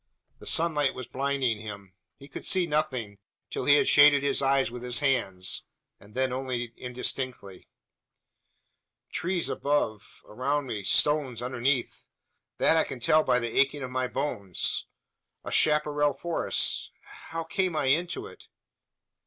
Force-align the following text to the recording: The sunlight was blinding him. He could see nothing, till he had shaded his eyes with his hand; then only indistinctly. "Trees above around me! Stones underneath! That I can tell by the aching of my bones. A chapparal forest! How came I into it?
The 0.39 0.47
sunlight 0.47 0.95
was 0.95 1.05
blinding 1.05 1.59
him. 1.59 1.93
He 2.15 2.27
could 2.27 2.43
see 2.43 2.65
nothing, 2.65 3.19
till 3.51 3.65
he 3.65 3.75
had 3.75 3.87
shaded 3.87 4.23
his 4.23 4.41
eyes 4.41 4.71
with 4.71 4.81
his 4.81 4.97
hand; 4.97 5.45
then 5.99 6.33
only 6.33 6.73
indistinctly. 6.75 7.67
"Trees 9.11 9.47
above 9.47 10.23
around 10.25 10.65
me! 10.65 10.83
Stones 10.83 11.39
underneath! 11.39 12.07
That 12.57 12.77
I 12.77 12.83
can 12.83 12.99
tell 12.99 13.21
by 13.21 13.37
the 13.37 13.55
aching 13.59 13.83
of 13.83 13.91
my 13.91 14.07
bones. 14.07 14.87
A 15.43 15.51
chapparal 15.51 16.13
forest! 16.13 16.89
How 17.29 17.43
came 17.43 17.75
I 17.75 17.85
into 17.85 18.25
it? 18.25 18.47